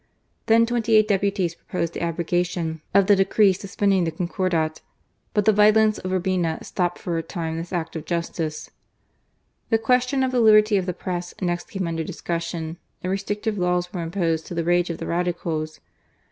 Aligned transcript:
Then 0.47 0.65
twenty 0.65 0.95
eight 0.95 1.07
deputies 1.07 1.53
pro 1.53 1.81
posed 1.81 1.93
the 1.93 2.01
abrogation 2.01 2.81
of 2.91 3.05
the 3.05 3.15
decree 3.15 3.53
suspending 3.53 4.03
the 4.03 4.11
Concordat, 4.11 4.81
but 5.35 5.45
the 5.45 5.53
violence 5.53 5.99
of 5.99 6.09
Urbina 6.11 6.63
stopped 6.63 6.97
for 6.97 7.19
a 7.19 7.21
time, 7.21 7.55
this 7.55 7.71
act, 7.71 7.95
of 7.95 8.05
justice. 8.05 8.71
The 9.69 9.77
question 9.77 10.23
of 10.23 10.31
the 10.31 10.41
liberty 10.41 10.77
of 10.77 10.87
the 10.87 10.93
Press 10.93 11.35
next 11.39 11.65
came 11.69 11.85
under 11.87 12.03
discussion, 12.03 12.77
and 13.03 13.11
restrictive 13.11 13.59
laws 13.59 13.93
were 13.93 14.01
imposed, 14.01 14.47
to 14.47 14.55
the 14.55 14.63
rage 14.63 14.89
of 14.89 14.97
the 14.97 15.05
Radicals. 15.05 15.79